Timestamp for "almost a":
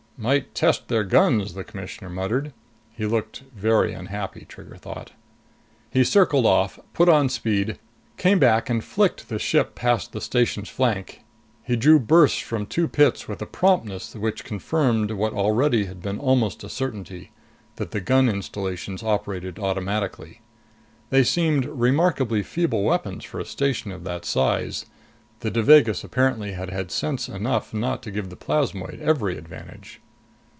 16.19-16.69